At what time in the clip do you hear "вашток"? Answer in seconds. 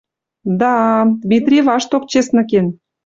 1.67-2.03